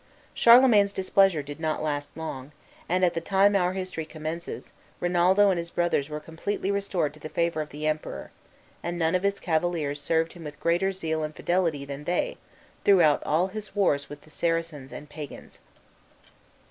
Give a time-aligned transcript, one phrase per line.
[0.33, 2.53] Charlemagne's displeasure did not last long,
[2.89, 7.19] and, at the time our history commences, Rinaldo and his brothers were completely restored to
[7.19, 8.31] the favor of the Emperor,
[8.81, 12.37] and none of his cavaliers served him with greater zeal and fidelity than they,
[12.83, 15.59] throughout all his wars with the Saracens and Pagans.